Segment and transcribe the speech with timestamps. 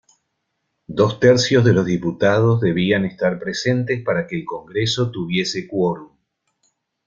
[0.87, 6.17] Dos tercios de los diputados debían estar presentes para que el Congreso tuviese quórum.